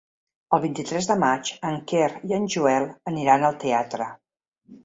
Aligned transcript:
El 0.57 0.61
vint-i-tres 0.63 1.09
de 1.09 1.17
maig 1.25 1.51
en 1.71 1.77
Quer 1.91 2.07
i 2.31 2.33
en 2.39 2.47
Joel 2.57 2.89
aniran 3.15 3.47
al 3.51 3.63
teatre. 3.67 4.09